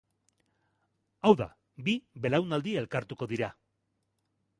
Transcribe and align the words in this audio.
Hau 1.27 1.31
da, 1.41 1.47
bi 1.89 1.95
belaunaldi 2.23 2.73
elkartuko 2.83 3.29
dira. 3.35 3.51